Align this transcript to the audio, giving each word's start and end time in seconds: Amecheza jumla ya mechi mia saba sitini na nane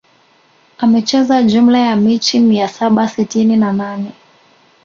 Amecheza 0.77 1.43
jumla 1.43 1.77
ya 1.79 1.95
mechi 1.95 2.39
mia 2.39 2.67
saba 2.67 3.07
sitini 3.09 3.57
na 3.57 3.73
nane 3.73 4.11